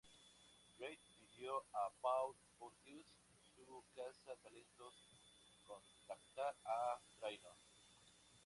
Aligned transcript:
Reid 0.79 0.97
pidió 1.15 1.59
a 1.73 1.91
Paul 2.01 2.33
Pontius, 2.57 3.05
su 3.67 3.83
caza 3.95 4.35
talentos, 4.41 4.95
contactar 5.67 6.55
a 6.65 6.99
Trainor. 7.19 7.53